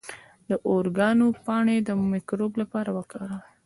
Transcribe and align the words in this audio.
د 0.49 0.51
اوریګانو 0.69 1.27
پاڼې 1.45 1.77
د 1.87 1.89
مکروب 2.11 2.53
لپاره 2.61 2.89
وکاروئ 2.97 3.41